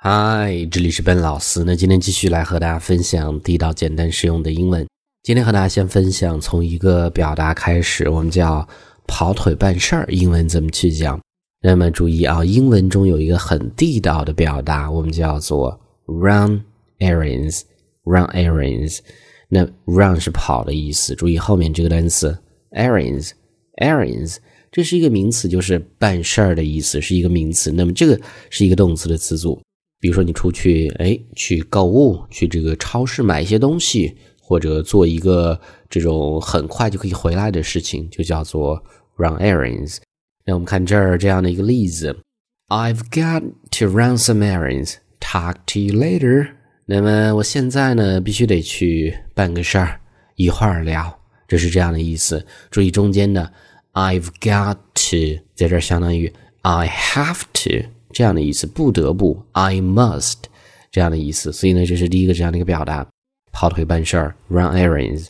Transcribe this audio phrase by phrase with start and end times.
[0.00, 1.64] 嗨，这里是笨老师。
[1.64, 4.86] 那今天继续来和大家分享地道、简单、实用的英文。
[5.24, 8.66] 今天和大家先分享从一个表达开始，我们叫
[9.08, 11.20] 跑腿办事儿，英文怎么去讲？
[11.62, 16.62] 那么注意啊，英文中有一个很地道的表达，我们叫做 run
[17.00, 17.62] errands。
[18.04, 19.00] run errands，
[19.48, 21.12] 那 run 是跑的意思。
[21.16, 22.38] 注意后面这个单词
[22.70, 24.36] errands，errands，
[24.70, 27.72] 这是一个名词，就是办事儿的意思，是一个名词。
[27.72, 28.16] 那么这个
[28.48, 29.60] 是一个动词的词组。
[30.00, 38.82] 比如说你出去，哎，去购物，去这个超市买一些东西，或者做一个这种很快就可以回来的事情，就叫做
[39.16, 39.98] run errands。
[40.44, 42.16] 那我们看这儿这样的一个例子
[42.68, 44.94] ：I've got to run some errands.
[45.20, 46.48] Talk to you later.
[46.86, 50.00] 那么我现在呢，必须得去办个事儿，
[50.36, 51.18] 一会儿聊。
[51.46, 52.46] 这是这样的意思。
[52.70, 53.52] 注意中间的
[53.92, 57.88] I've got to，在这儿相当于 I have to
[58.18, 60.38] 这样的意思，不得不 I must
[60.90, 61.52] 这样的意思。
[61.52, 63.06] 所以呢，这是第一个这样的一个表达，
[63.52, 65.28] 跑腿办事儿，run errands。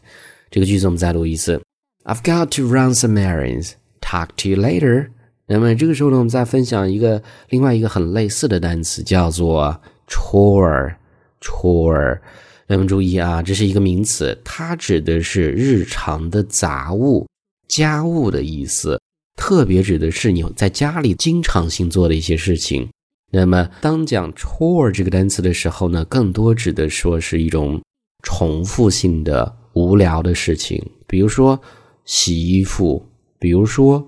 [0.50, 1.60] 这个句子我们再读一次
[2.04, 3.72] ：I've got to run some errands.
[4.00, 5.08] Talk to you later。
[5.44, 10.94] 那么这个时候呢，我们再分享一个另外一个很类似的单词，叫做 chore。
[11.42, 12.18] chore，
[12.66, 17.26] 那么注意啊，这是一个名词，它指的是日常的杂物、
[17.68, 18.98] 家务的意思，
[19.38, 22.86] 特别指的是你在家里经常性做的一些事情。
[23.30, 27.80] 那么当讲 chore 这个单词的时候呢，更多指的说是一种
[28.24, 31.58] 重复性的、无聊的事情，比如说
[32.04, 33.06] 洗衣服，
[33.38, 34.06] 比如说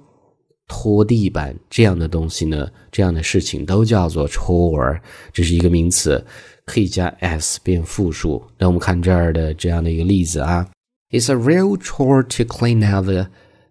[0.66, 5.00] 拖地板这样的东西呢，这样的事情都叫做 chore，
[5.32, 6.22] 这是一个名词。
[6.66, 8.40] 可以加 s 变复数。
[8.56, 10.64] 那我们看这儿的这样的一个例子啊
[11.10, 13.26] ，It's a real chore to clean out the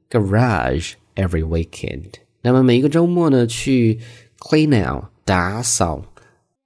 [0.09, 2.12] garage every weekend。
[2.42, 3.98] 那么每一个周末呢，去
[4.38, 6.04] clean out 打扫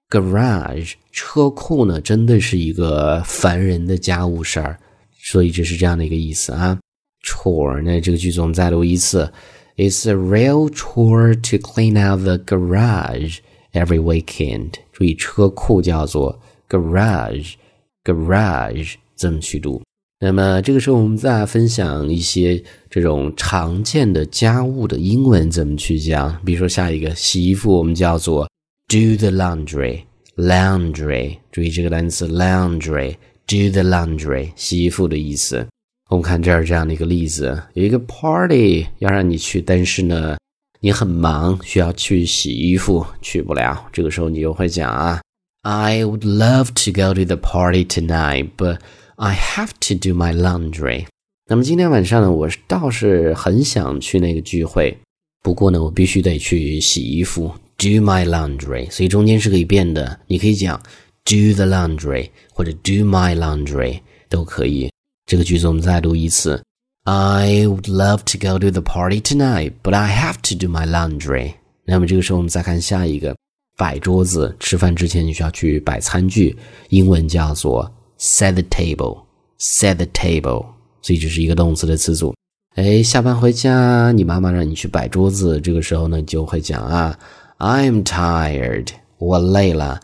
[0.09, 4.79] garage 车库呢，真的是一个烦人的家务事儿。
[5.21, 6.79] 所以这是这样的一个意思啊，
[7.25, 7.83] chore。
[7.83, 9.31] 那这个句子我们再读一次，
[9.77, 19.83] It's a real chore to clean out the garage。Every weekend，注意车库叫做 garage，garage 这么去读。
[20.26, 26.34] 那么这个时候，我们再分享一些这种常见的家务的英文怎么去讲。
[26.46, 28.48] 比如说下一个洗衣服，我们叫做
[28.88, 31.36] do the laundry，laundry。
[31.52, 35.68] 注意这个单词 laundry，do the laundry，洗衣服的意思。
[36.10, 40.38] 我们看这儿这样的一个例子，有一个 party 要让你去，但是呢。
[40.80, 43.86] 你很忙，需要去洗衣服，去不了。
[43.94, 45.22] 这个时候你就会讲啊
[45.62, 48.80] ，I would love to go to the party tonight, but
[49.16, 51.06] I have to do my laundry。
[51.48, 54.98] 那么今天晚上呢，我倒是很想去那个聚会，
[55.42, 58.90] 不过呢，我必须得去洗衣服，do my laundry。
[58.90, 60.78] 所以中间是可以变的，你可以讲
[61.26, 64.90] do the laundry 或者 do my laundry 都可以。
[65.26, 66.62] 这个句子我们再读一次。
[67.04, 71.54] I would love to go to the party tonight, but I have to do my laundry.
[71.86, 73.36] 那么这个时候我们再看下一个，
[73.78, 76.58] 摆桌子，吃饭之前你需要去摆餐具，
[76.90, 80.66] 英文叫做 set the table，set the table。
[81.02, 82.34] 所以这是一个动词的词组。
[82.76, 87.20] 哎，下班回家，你妈妈让你去摆桌子，这个时候呢，你就会讲啊
[87.60, 90.00] ，I'm tired，我累了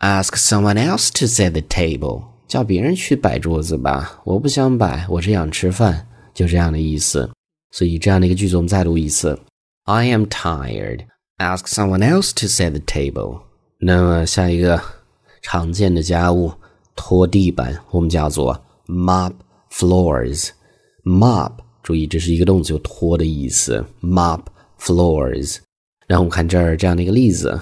[0.00, 6.06] ，ask someone else to set the table，叫别人去摆桌子吧，我不想摆，我只想吃饭。
[6.34, 7.30] 就这样的意思，
[7.70, 9.38] 所以这样的一个句子我们再读一次
[9.84, 11.06] ：I am tired.
[11.38, 13.40] Ask someone else to set the table.
[13.78, 14.80] 那么下一个
[15.42, 16.52] 常见的家务，
[16.94, 19.32] 拖地板，我们叫做 mop
[19.70, 20.50] floors.
[21.04, 23.84] Mop，注意这是一个动词，有拖的意思。
[24.00, 24.40] Mop
[24.80, 25.58] floors。
[26.06, 27.58] 然后我们看这儿这样的一个例子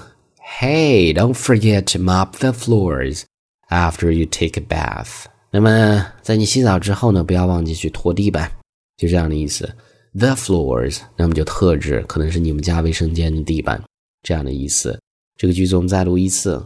[0.59, 3.23] ：Hey, don't forget to mop the floors
[3.69, 5.25] after you take a bath.
[5.49, 8.51] 那么在你洗澡之后呢，不要忘记去拖地板。
[8.97, 9.73] 就这样的意思
[10.13, 13.81] ，the floors，那么就特指可能是你们家卫生间的地板，
[14.21, 14.99] 这样的意思。
[15.37, 16.63] 这个句子我们再读一次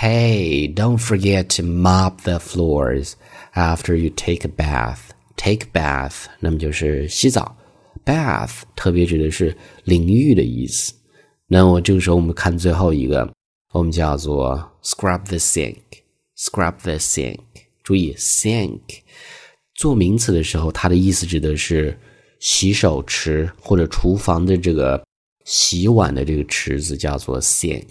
[0.00, 3.12] ：Hey, don't forget to mop the floors
[3.54, 4.98] after you take a bath.
[5.36, 7.56] Take bath，那么就是洗澡
[8.04, 10.94] ，bath 特别指的是淋浴的意思。
[11.46, 13.30] 那我这个时候我们看最后一个，
[13.72, 17.40] 我们叫做 scrub the sink，scrub the sink。
[17.82, 18.80] 注意 sink。
[19.74, 21.98] 做名词的时候，它的意思指的是
[22.40, 25.04] 洗手池或者厨房的这个
[25.44, 27.84] 洗碗的这个池子，叫做 sink。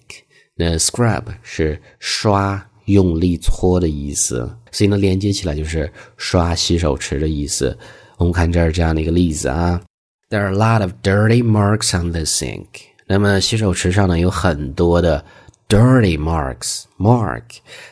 [0.56, 7.78] 那 scrub 是刷、用力搓的意思，所以呢，连接起来就是刷洗手池的意思。
[8.18, 9.82] 我们看这儿这样的一个例子啊
[10.30, 12.68] ，There are a lot of dirty marks on the sink。
[13.08, 15.26] 那么洗手池上呢有很多的
[15.68, 17.44] dirty marks mark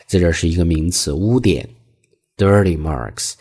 [0.06, 1.68] 在这是一个名词，污点。
[2.36, 3.34] dirty marks.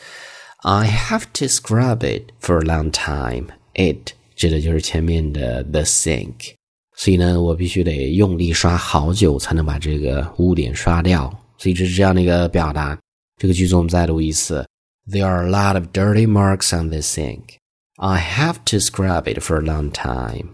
[0.64, 3.48] I have to scrub it for a long time.
[3.74, 6.56] It 指的就是前面的 the sink。
[7.02, 11.36] 所以呢，我必须得用力刷好久才能把这个污点刷掉。
[11.58, 12.96] 所以这是这样的一个表达。
[13.40, 14.64] 这个句子我们再读一次。
[15.10, 17.56] There are a lot of dirty marks on the sink.
[17.96, 20.50] I have to scrub it for a long time.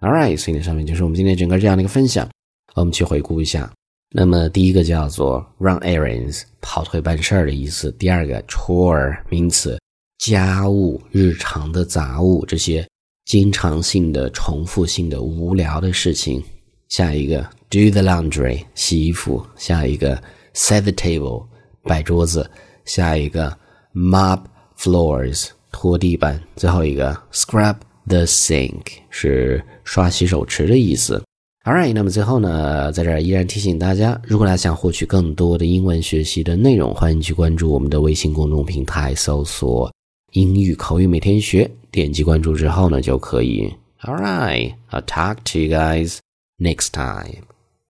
[0.00, 2.26] All right 所以呢，上面就是我们今天整个这样的一个分享。
[2.74, 3.70] 我们去回顾一下。
[4.14, 7.92] 那么第一个叫做 run errands，跑腿办事儿的意思。
[7.98, 9.78] 第二个 chore，名词，
[10.20, 12.88] 家务、日常的杂物，这些
[13.24, 16.42] 经常性的、重复性的、无聊的事情。
[16.88, 17.40] 下一个
[17.70, 19.44] do the laundry，洗衣服。
[19.56, 20.20] 下一个
[20.54, 21.44] set the table，
[21.82, 22.50] 摆桌子。
[22.84, 23.56] 下一个
[23.94, 24.40] mop
[24.76, 26.42] floors，拖地板。
[26.56, 27.76] 最后一个 scrub
[28.08, 31.22] the sink，是刷洗手池的意思。
[31.64, 39.88] Alright，那么最后呢，在这儿依然提醒大家，如果大家想获取更多的英文学习的内容，欢迎去关注我们的微信公众平台，搜索
[40.32, 43.70] “英语口语每天学”，点击关注之后呢，就可以。
[44.00, 46.18] All right, I'll talk to you guys
[46.58, 47.42] next time.